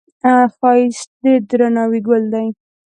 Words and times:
ښایست 0.57 1.09
د 1.23 1.25
درناوي 1.49 1.99
ګل 2.07 2.23
دی 2.33 2.47